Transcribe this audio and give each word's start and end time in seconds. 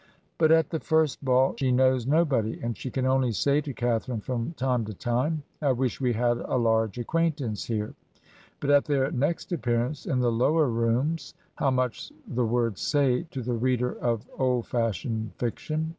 ''But 0.38 0.52
at 0.52 0.70
the 0.70 0.80
first 0.80 1.22
ball 1.22 1.54
she 1.58 1.70
knows 1.70 2.06
nobody, 2.06 2.58
and 2.62 2.74
she 2.78 2.90
can 2.90 3.04
only 3.04 3.30
say 3.30 3.60
to 3.60 3.74
Catharine 3.74 4.22
from 4.22 4.52
time 4.54 4.86
to 4.86 4.94
time, 4.94 5.42
"I 5.60 5.72
wish 5.72 6.00
we 6.00 6.14
had 6.14 6.38
a 6.38 6.56
large 6.56 6.96
acquaintance 6.96 7.66
here," 7.66 7.92
but 8.60 8.70
at 8.70 8.86
their 8.86 9.10
next 9.12 9.52
appearance 9.52 10.06
in 10.06 10.20
the 10.20 10.32
Lower 10.32 10.66
Rooms 10.70 11.34
(how 11.56 11.70
much 11.70 12.10
the 12.26 12.46
words 12.46 12.80
say 12.80 13.24
to 13.32 13.42
the 13.42 13.52
reader 13.52 13.92
of 13.98 14.26
old 14.38 14.66
fashioned 14.66 15.36
fic 15.36 15.58
tion!) 15.58 15.94